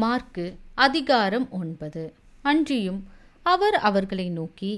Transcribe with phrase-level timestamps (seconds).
[0.00, 0.44] mark
[0.78, 2.02] அதிகாரம் ஒன்பது
[2.42, 3.00] அன்றியும்
[3.46, 4.72] அவர் அவர்களை நோக்கி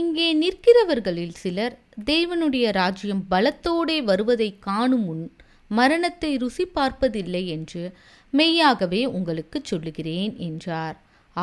[0.00, 1.74] இங்கே நிற்கிறவர்களில் சிலர்
[2.04, 5.24] தேவனுடைய ராஜ்யம் பலத்தோடே வருவதை காணும் முன்
[5.70, 7.82] மரணத்தை ருசி பார்ப்பதில்லை என்று
[8.32, 10.96] மெய்யாகவே உங்களுக்கு சொல்லுகிறேன் என்றார்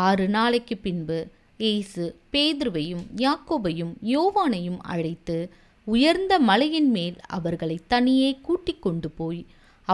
[0.00, 1.20] ஆறு நாளைக்கு பின்பு
[1.60, 2.04] இயேசு
[2.34, 5.38] பேதுருவையும் யாக்கோபையும் யோவானையும் அழைத்து
[5.88, 9.42] உயர்ந்த மலையின் மேல் அவர்களை தனியே கூட்டிக் கொண்டு போய்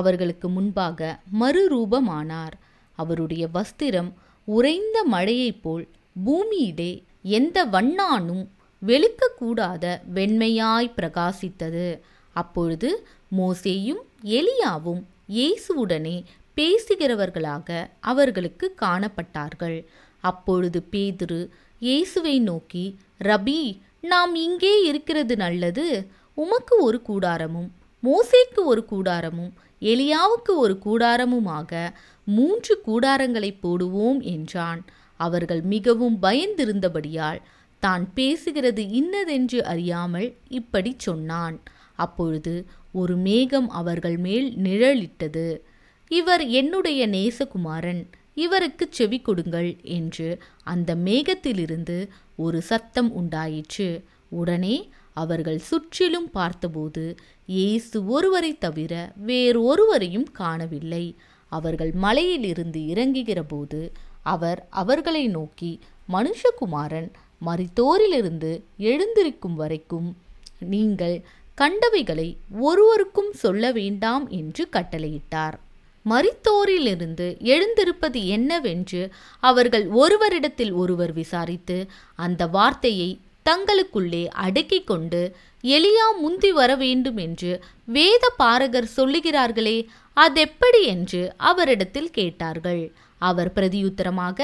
[0.00, 2.56] அவர்களுக்கு முன்பாக மறுரூபமானார்
[2.98, 4.12] அவருடைய வஸ்திரம்
[4.48, 5.86] உறைந்த மழையைப் போல்
[6.26, 6.92] பூமியிலே
[7.32, 8.44] எந்த வண்ணானும்
[8.82, 9.86] வெளுக்கக்கூடாத
[10.14, 11.88] வெண்மையாய் பிரகாசித்தது
[12.36, 12.90] அப்பொழுது
[13.32, 14.02] மோசேயும்
[14.32, 15.02] எலியாவும்
[15.36, 16.18] இயேசுவுடனே
[16.58, 17.70] பேசுகிறவர்களாக
[18.02, 19.78] அவர்களுக்கு காணப்பட்டார்கள்
[20.24, 21.40] அப்பொழுது பேதுரு
[21.82, 22.86] இயேசுவை நோக்கி
[23.22, 23.62] ரபி
[24.04, 25.86] நாம் இங்கே இருக்கிறது நல்லது
[26.38, 27.70] உமக்கு ஒரு கூடாரமும்
[28.04, 29.52] மோசேக்கு ஒரு கூடாரமும்
[29.82, 31.72] எலியாவுக்கு ஒரு கூடாரமுமாக
[32.28, 34.82] மூன்று கூடாரங்களை போடுவோம் என்றான்
[35.20, 37.42] அவர்கள் மிகவும் பயந்திருந்தபடியால்
[37.84, 41.58] தான் பேசுகிறது இன்னதென்று அறியாமல் இப்படி சொன்னான்
[41.96, 42.54] அப்பொழுது
[42.92, 45.48] ஒரு மேகம் அவர்கள் மேல் நிழலிட்டது
[46.12, 48.04] இவர் என்னுடைய நேசகுமாரன்
[48.34, 50.28] இவருக்கு செவி கொடுங்கள் என்று
[50.64, 51.98] அந்த மேகத்திலிருந்து
[52.36, 53.88] ஒரு சத்தம் உண்டாயிற்று
[54.32, 54.76] உடனே
[55.14, 57.04] அவர்கள் சுற்றிலும் பார்த்தபோது
[57.50, 58.94] இயேசு ஒருவரை தவிர
[59.26, 61.06] வேறொருவரையும் காணவில்லை
[61.56, 63.80] அவர்கள் மலையிலிருந்து இறங்குகிற போது
[64.26, 65.72] அவர் அவர்களை நோக்கி
[66.10, 67.10] மனுஷகுமாரன்
[67.42, 68.52] மரித்தோரிலிருந்து
[68.90, 70.10] எழுந்திருக்கும் வரைக்கும்
[70.66, 71.18] நீங்கள்
[71.58, 72.30] கண்டவைகளை
[72.62, 75.56] ஒருவருக்கும் சொல்ல வேண்டாம் என்று கட்டளையிட்டார்
[76.06, 79.02] மரித்தோரிலிருந்து எழுந்திருப்பது என்னவென்று
[79.44, 81.78] அவர்கள் ஒருவரிடத்தில் ஒருவர் விசாரித்து
[82.20, 83.10] அந்த வார்த்தையை
[83.46, 85.22] தங்களுக்குள்ளே அடக்கிக் கொண்டு
[85.70, 87.52] எலியா முந்தி வர வேண்டும் என்று
[87.88, 89.78] வேத பாரகர் சொல்லுகிறார்களே
[90.18, 92.84] அதெப்படி என்று அவரிடத்தில் கேட்டார்கள்
[93.22, 94.40] அவர் பிரதியுத்தரமாக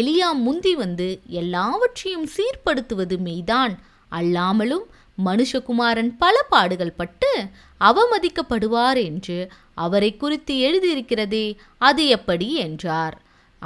[0.00, 1.08] எலியா முந்தி வந்து
[1.34, 3.74] எல்லாவற்றையும் சீர்படுத்துவது மெய்தான்
[4.12, 4.84] அல்லாமலும்
[5.24, 7.30] மனுஷகுமாரன் பல பாடுகள் பட்டு
[7.80, 9.38] அவமதிக்கப்படுவார் என்று
[9.74, 11.46] அவரை குறித்து எழுதியிருக்கிறதே
[11.78, 13.16] அது எப்படி என்றார்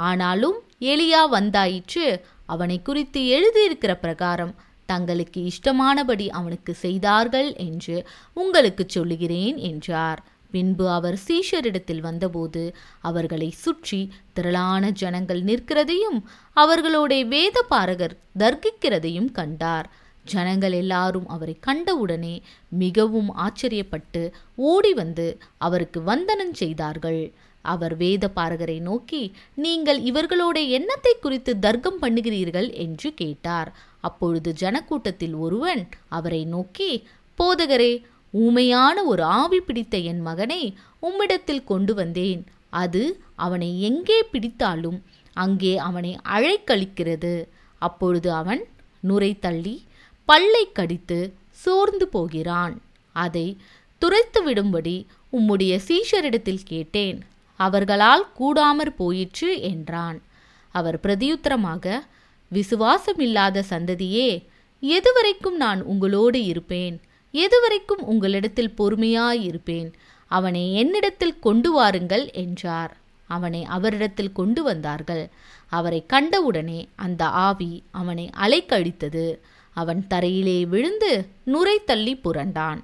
[0.00, 0.57] ஆனாலும்
[0.85, 2.05] எலியா வந்தாயிற்று
[2.45, 4.53] அவனை குறித்து எழுதியிருக்கிற பிரகாரம்
[4.89, 7.95] தங்களுக்கு இஷ்டமானபடி அவனுக்கு செய்தார்கள் என்று
[8.37, 10.21] உங்களுக்கு சொல்லுகிறேன் என்றார்
[10.51, 12.63] பின்பு அவர் சீஷரிடத்தில் வந்தபோது
[13.01, 14.01] அவர்களை சுற்றி
[14.33, 16.19] திரளான ஜனங்கள் நிற்கிறதையும்
[16.57, 19.89] அவர்களோட வேத பாரகர் தர்க்கிக்கிறதையும் கண்டார்
[20.25, 22.33] ஜனங்கள் எல்லாரும் அவரை கண்டவுடனே
[22.77, 24.21] மிகவும் ஆச்சரியப்பட்டு
[24.65, 25.27] ஓடி வந்து
[25.57, 27.21] அவருக்கு வந்தனம் செய்தார்கள்
[27.65, 29.21] அவர் வேத பாரகரை நோக்கி
[29.55, 33.69] நீங்கள் இவர்களோட எண்ணத்தை குறித்து தர்க்கம் பண்ணுகிறீர்கள் என்று கேட்டார்
[34.01, 35.81] அப்பொழுது ஜனக்கூட்டத்தில் ஒருவன்
[36.09, 36.91] அவரை நோக்கி
[37.39, 37.91] போதகரே
[38.33, 40.61] ஊமையான ஒரு ஆவி பிடித்த என் மகனை
[41.03, 42.41] உம்மிடத்தில் கொண்டு வந்தேன்
[42.73, 43.03] அது
[43.35, 44.99] அவனை எங்கே பிடித்தாலும்
[45.35, 47.33] அங்கே அவனை அழைக்கழிக்கிறது
[47.81, 48.61] அப்பொழுது அவன்
[49.03, 49.75] நுரை தள்ளி
[50.29, 51.19] பல்லை கடித்து
[51.51, 52.75] சோர்ந்து போகிறான்
[53.15, 53.47] அதை
[54.01, 54.95] துரைத்து விடும்படி
[55.33, 57.17] உம்முடைய சீஷரிடத்தில் கேட்டேன்
[57.59, 60.19] அவர்களால் கூடாமற் போயிற்று என்றான்
[60.75, 61.85] அவர் பிரதியுத்தரமாக
[62.51, 64.29] விசுவாசமில்லாத சந்ததியே
[64.83, 66.95] எதுவரைக்கும் நான் உங்களோடு இருப்பேன்
[67.33, 69.89] எதுவரைக்கும் உங்களிடத்தில் பொறுமையாயிருப்பேன்
[70.31, 72.93] அவனை என்னிடத்தில் கொண்டு வாருங்கள் என்றார்
[73.29, 75.23] அவனை அவரிடத்தில் கொண்டு வந்தார்கள்
[75.71, 79.25] அவரை கண்டவுடனே அந்த ஆவி அவனை அலைக்கழித்தது
[79.75, 81.11] அவன் தரையிலே விழுந்து
[81.43, 82.81] நுரை தள்ளி புரண்டான்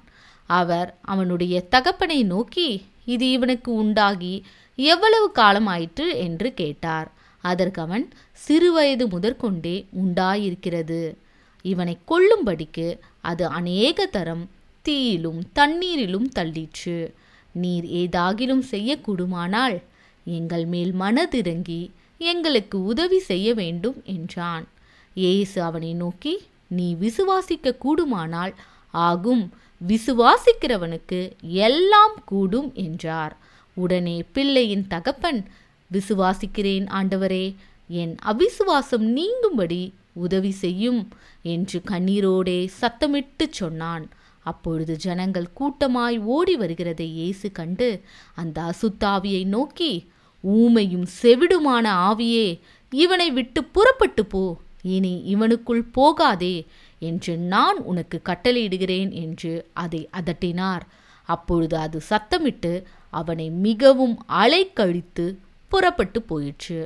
[0.48, 2.68] அவர் அவனுடைய தகப்பனை நோக்கி
[3.04, 4.34] இது இவனுக்கு உண்டாகி
[4.78, 7.08] எவ்வளவு காலம் ஆயிற்று என்று கேட்டார்
[7.44, 8.04] அதற்கு அவன்
[8.46, 11.00] சிறுவயது முதற்கொண்டே உண்டாயிருக்கிறது
[11.66, 12.86] இவனை கொல்லும்படிக்கு
[13.22, 14.44] அது அநேக தரம்
[14.86, 16.98] தீயிலும் தண்ணீரிலும் தள்ளிற்று
[17.54, 19.76] நீர் ஏதாகிலும் செய்யக்கூடுமானால்
[20.26, 21.82] எங்கள் மேல் மனதிறங்கி
[22.20, 24.64] எங்களுக்கு உதவி செய்ய வேண்டும் என்றான்
[25.16, 26.34] ஏசு அவனை நோக்கி
[26.68, 28.52] நீ விசுவாசிக்க கூடுமானால்
[29.04, 29.44] ஆகும்
[29.80, 31.20] விசுவாசிக்கிறவனுக்கு
[31.62, 33.34] எல்லாம் கூடும் என்றார்
[33.76, 35.40] உடனே பிள்ளையின் தகப்பன்
[35.90, 37.44] விசுவாசிக்கிறேன் ஆண்டவரே
[37.90, 39.82] என் அவிசுவாசம் நீங்கும்படி
[40.16, 41.00] உதவி செய்யும்
[41.46, 44.04] என்று கண்ணீரோடே சத்தமிட்டு சொன்னான்
[44.46, 47.88] அப்பொழுது ஜனங்கள் கூட்டமாய் ஓடி வருகிறதை இயேசு கண்டு
[48.34, 49.92] அந்த அசுத்தாவியை நோக்கி
[50.44, 52.48] ஊமையும் செவிடுமான ஆவியே
[52.92, 54.42] இவனை விட்டு புறப்பட்டு போ
[54.88, 56.56] இனி இவனுக்குள் போகாதே
[57.02, 59.52] என்று நான் உனக்கு கட்டளையிடுகிறேன் என்று
[59.76, 60.84] அதை அதட்டினார்
[61.28, 62.72] அப்பொழுது அது சத்தமிட்டு
[63.12, 65.26] அவனை மிகவும் அலைக்கழித்து
[65.72, 66.78] புறப்பட்டு போயிற்று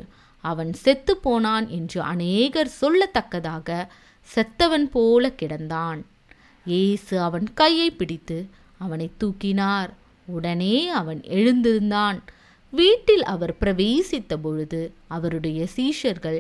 [0.45, 3.79] அவன் செத்து போனான் என்று அநேகர் சொல்லத்தக்கதாக
[4.29, 6.01] செத்தவன் போல கிடந்தான்
[6.67, 8.39] ஏசு அவன் கையை பிடித்து
[8.79, 9.91] அவனை தூக்கினார்
[10.29, 12.19] உடனே அவன் எழுந்திருந்தான்
[12.73, 14.81] வீட்டில் அவர் பிரவேசித்த பொழுது
[15.07, 16.39] அவருடைய சீஷர்கள்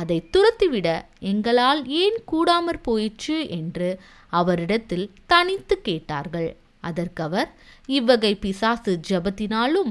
[0.00, 0.88] அதை துரத்திவிட
[1.22, 3.88] எங்களால் ஏன் கூடாமற் போயிற்று என்று
[4.32, 6.50] அவரிடத்தில் தனித்து கேட்டார்கள்
[6.82, 7.50] அதற்கவர்
[7.88, 9.90] இவ்வகை பிசாசு ஜபத்தினாலும்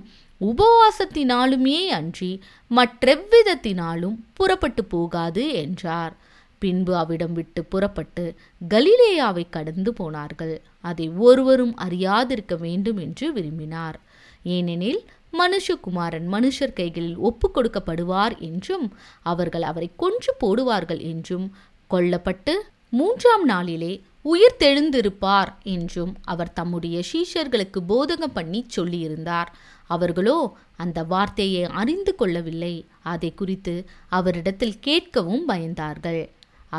[0.41, 2.31] உபவாசத்தினாலுமே அன்றி
[2.71, 6.13] மற்றெவ்விதத்தினாலும் புறப்பட்டு போகாது என்றார்
[6.61, 8.23] பின்பு அவிடம் விட்டு புறப்பட்டு
[8.67, 10.53] கலிலேயாவை கடந்து போனார்கள்
[10.83, 13.97] அதை ஒருவரும் அறியாதிருக்க வேண்டும் என்று விரும்பினார்
[14.49, 15.01] ஏனெனில்
[15.33, 18.85] மனுஷகுமாரன் மனுஷர் கைகளில் ஒப்பு கொடுக்கப்படுவார் என்றும்
[19.23, 21.45] அவர்கள் அவரை கொன்று போடுவார்கள் என்றும்
[21.91, 22.53] கொல்லப்பட்டு
[22.93, 23.93] மூன்றாம் நாளிலே
[24.25, 29.49] உயிர்த்தெழுந்திருப்பார் என்றும் அவர் தம்முடைய சீஷர்களுக்கு போதகம் பண்ணி சொல்லியிருந்தார்
[29.89, 30.37] அவர்களோ
[30.75, 32.75] அந்த வார்த்தையை அறிந்து கொள்ளவில்லை
[33.03, 33.73] அதை குறித்து
[34.09, 36.21] அவரிடத்தில் கேட்கவும் பயந்தார்கள்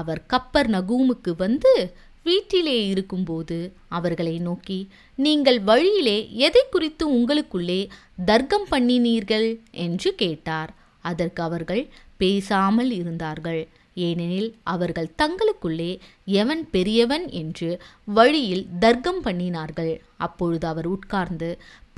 [0.00, 1.72] அவர் கப்பர் நகூமுக்கு வந்து
[2.26, 3.56] வீட்டிலே இருக்கும்போது
[3.88, 4.78] அவர்களை நோக்கி
[5.18, 7.80] நீங்கள் வழியிலே எதை குறித்து உங்களுக்குள்ளே
[8.24, 9.48] தர்க்கம் பண்ணினீர்கள்
[9.78, 10.70] என்று கேட்டார்
[11.04, 11.82] அதற்கு அவர்கள்
[12.16, 13.62] பேசாமல் இருந்தார்கள்
[14.00, 15.90] ஏனெனில் அவர்கள் தங்களுக்குள்ளே
[16.32, 17.70] எவன் பெரியவன் என்று
[18.08, 19.92] வழியில் தர்க்கம் பண்ணினார்கள்
[20.16, 21.50] அப்பொழுது அவர் உட்கார்ந்து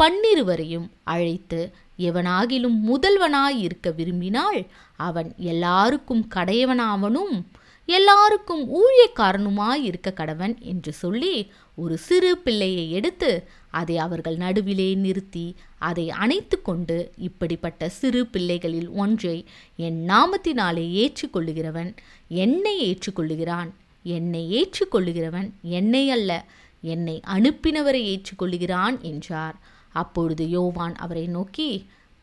[0.00, 1.61] பன்னிருவரையும் அழைத்து
[1.99, 4.61] எவனாகிலும் முதல்வனாய் இருக்க விரும்பினால்
[4.99, 7.34] அவன் எல்லாருக்கும் கடையவனாவனும்
[7.88, 11.34] எல்லாருக்கும் ஊழியக்காரனுமாயிருக்க கடவன் என்று சொல்லி
[11.78, 13.31] ஒரு சிறு பிள்ளையை எடுத்து
[13.70, 15.46] அதை அவர்கள் நடுவிலே நிறுத்தி
[15.84, 16.96] அதை அணைத்து கொண்டு
[17.19, 19.37] இப்படிப்பட்ட சிறு பிள்ளைகளில் ஒன்றை
[19.78, 21.90] என் நாமத்தினாலே ஏற்றுக்கொள்ளுகிறவன்
[22.43, 23.70] என்னை ஏற்றுக்கொள்ளுகிறான்
[24.05, 25.49] என்னை ஏற்றுக்கொள்ளுகிறவன்
[25.72, 26.32] என்னை அல்ல
[26.82, 29.56] என்னை அனுப்பினவரை ஏற்றுக்கொள்ளுகிறான் என்றார்
[29.94, 31.69] அப்பொழுது யோவான் அவரை நோக்கி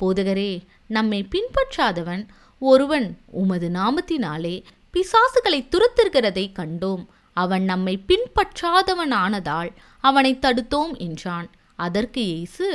[0.00, 0.52] போதகரே
[0.90, 2.24] நம்மை பின்பற்றாதவன்
[2.62, 3.08] ஒருவன்
[3.42, 4.56] உமது நாமத்தினாலே
[4.94, 7.04] பிசாசுகளை துரத்திருக்கிறதை கண்டோம்
[7.38, 9.70] அவன் நம்மை பின்பற்றாதவனானதால்
[10.04, 11.48] அவனை தடுத்தோம் என்றான்
[11.82, 12.68] அதற்கு இயேசு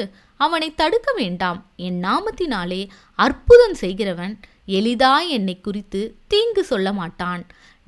[0.41, 2.83] அவனை தடுக்க வேண்டாம் என் நாமத்தினாலே
[3.19, 4.35] அற்புதம் செய்கிறவன்
[4.73, 6.01] எளிதாய் என்னை குறித்து
[6.29, 7.43] தீங்கு சொல்ல மாட்டான்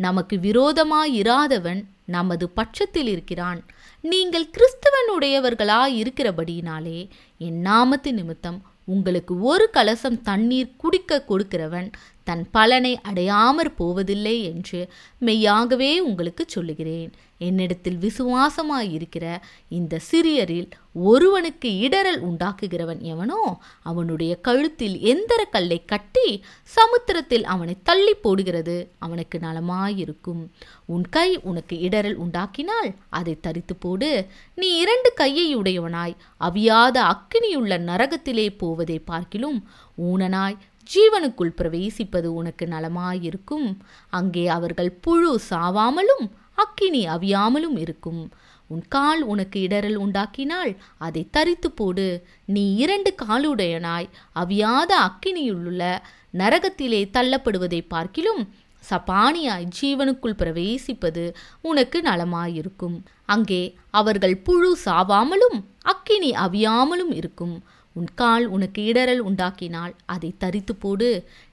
[0.00, 1.80] நமக்கு விரோதமாயிராதவன் இராதவன்
[2.08, 3.60] நமது பட்சத்தில் இருக்கிறான்
[4.04, 7.00] நீங்கள் கிறிஸ்தவனுடையவர்களாய் இருக்கிறபடியினாலே
[7.40, 8.58] என் நாமத்து நிமித்தம்
[8.88, 11.88] உங்களுக்கு ஒரு கலசம் தண்ணீர் குடிக்க கொடுக்கிறவன்
[12.28, 14.80] தன் பலனை அடையாமற் போவதில்லை என்று
[15.22, 17.10] மெய்யாகவே உங்களுக்கு சொல்லுகிறேன்
[17.40, 19.24] என்னிடத்தில் விசுவாசமாயிருக்கிற
[19.68, 20.68] இந்த சிறியரில்
[21.04, 23.40] ஒருவனுக்கு இடரல் உண்டாக்குகிறவன் எவனோ
[23.82, 26.26] அவனுடைய கழுத்தில் எந்தர கல்லை கட்டி
[26.70, 28.76] சமுத்திரத்தில் அவனை தள்ளி போடுகிறது
[28.98, 30.42] அவனுக்கு நலமாயிருக்கும்
[30.86, 32.90] உன் கை உனக்கு இடரல் உண்டாக்கினால்
[33.10, 34.10] அதை தரித்து போடு
[34.58, 39.60] நீ இரண்டு கையை உடையவனாய் அவியாத அக்கினியுள்ள நரகத்திலே போவதை பார்க்கிலும்
[40.02, 40.58] ஊனனாய்
[40.88, 43.68] ஜீவனுக்குள் பிரவேசிப்பது உனக்கு நலமாயிருக்கும்
[44.10, 46.26] அங்கே அவர்கள் புழு சாவாமலும்
[46.58, 48.22] அக்கினி அவியாமலும் இருக்கும்
[48.70, 50.72] உன் கால் உனக்கு இடரல் உண்டாக்கினால்
[50.98, 52.06] அதை தரித்து போடு
[52.46, 54.08] நீ இரண்டு காலுடையனாய்
[54.34, 55.82] அவியாத அக்கினியுள்ள
[56.34, 58.42] நரகத்திலே தள்ளப்படுவதை பார்க்கிலும்
[58.82, 61.24] சபானியாய் ஜீவனுக்குள் பிரவேசிப்பது
[61.60, 62.96] உனக்கு நலமாயிருக்கும்
[63.28, 63.62] அங்கே
[63.90, 65.58] அவர்கள் புழு சாவாமலும்
[65.84, 67.56] அக்கினி அவியாமலும் இருக்கும்
[67.98, 71.10] உன் கால் உனக்கு இடரல் உண்டாக்கினால் அதை தரித்து போடு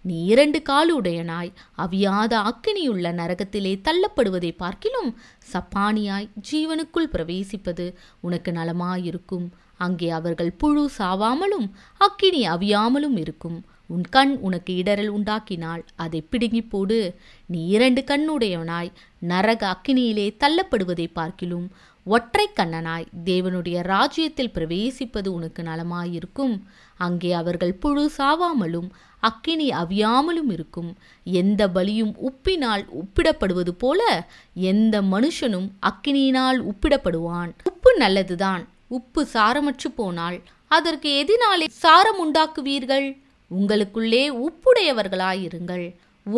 [0.06, 1.52] நீ இரண்டு காலுடையனாய்
[1.78, 5.12] அவியாத அக்கினியுள்ள நரகத்திலே தள்ளப்படுவதை பார்க்கிலும்
[5.54, 7.88] சப்பானியாய் ஜீவனுக்குள் பிரவேசிப்பது
[8.22, 9.48] உனக்கு நலமாயிருக்கும்
[9.80, 11.66] அங்கே அவர்கள் புழு சாவாமலும்
[12.02, 13.58] அக்கினி அவியாமலும் இருக்கும்
[13.90, 17.00] உன் கண் உனக்கு இடரல் உண்டாக்கினால் அதை பிடுங்கி போடு
[17.50, 18.90] நீ இரண்டு கண்ணுடையவனாய்
[19.28, 21.68] நரக அக்கினியிலே தள்ளப்படுவதை பார்க்கிலும்
[22.06, 26.56] ஒற்றை கண்ணனாய் தேவனுடைய ராஜ்யத்தில் பிரவேசிப்பது உனக்கு நலமாயிருக்கும்
[27.00, 28.90] அங்கே அவர்கள் புழு சாவாமலும்
[29.24, 30.90] அக்கினி அவியாமலும் இருக்கும்
[31.26, 34.02] எந்த பலியும் உப்பினால் உப்பிடப்படுவது போல
[34.66, 38.64] எந்த மனுஷனும் அக்கினியினால் உப்பிடப்படுவான் உப்பு நல்லதுதான்
[38.90, 40.38] உப்பு சாரமற்று போனால்
[40.72, 43.08] அதற்கு எதினாலே சாரம் உண்டாக்குவீர்கள்
[43.52, 45.86] உங்களுக்குள்ளே உப்புடையவர்களாயிருங்கள்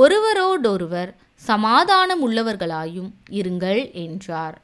[0.00, 1.12] ஒருவரோடொருவர்
[1.42, 4.56] சமாதானம் உள்ளவர்களாயும் இருங்கள் என்றார்